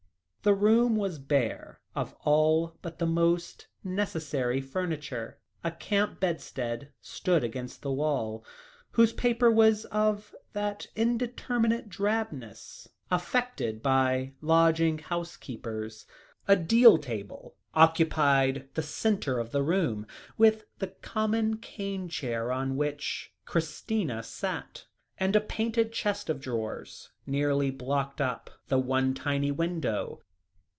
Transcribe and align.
The 0.43 0.55
room 0.55 0.95
was 0.95 1.19
bare 1.19 1.81
of 1.93 2.15
all 2.21 2.75
but 2.81 2.97
the 2.97 3.05
most 3.05 3.67
necessary 3.83 4.59
furniture. 4.59 5.37
A 5.63 5.69
camp 5.69 6.19
bedstead 6.19 6.91
stood 6.99 7.43
against 7.43 7.83
the 7.83 7.91
wall, 7.91 8.43
whose 8.93 9.13
paper 9.13 9.51
was 9.51 9.85
of 9.85 10.33
that 10.53 10.87
indeterminate 10.95 11.89
drabness 11.89 12.89
affected 13.11 13.83
by 13.83 14.33
lodging 14.41 14.97
house 14.97 15.37
keepers; 15.37 16.07
a 16.47 16.55
deal 16.55 16.97
table 16.97 17.55
occupied 17.75 18.67
the 18.73 18.81
centre 18.81 19.37
of 19.37 19.51
the 19.51 19.61
room, 19.61 20.07
with 20.39 20.65
the 20.79 20.87
common 20.87 21.57
cane 21.57 22.09
chair 22.09 22.51
on 22.51 22.75
which 22.75 23.31
Christina 23.45 24.23
sat; 24.23 24.87
and 25.19 25.35
a 25.35 25.39
painted 25.39 25.91
chest 25.93 26.31
of 26.31 26.41
drawers 26.41 27.11
nearly 27.27 27.69
blocked 27.69 28.19
up 28.19 28.49
the 28.69 28.79
one 28.79 29.13
tiny 29.13 29.51
window. 29.51 30.23